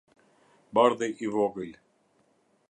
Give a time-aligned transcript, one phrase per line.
[0.77, 1.77] Bardhi i Vogël